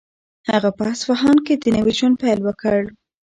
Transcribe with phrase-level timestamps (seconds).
[0.49, 2.79] هغه په اصفهان کې د نوي ژوند پیل وکړ.